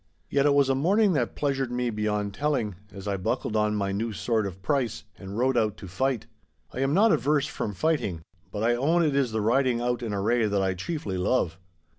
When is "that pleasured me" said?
1.13-1.91